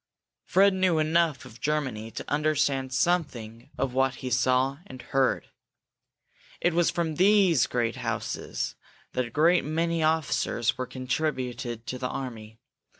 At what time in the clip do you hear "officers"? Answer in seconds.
10.01-10.75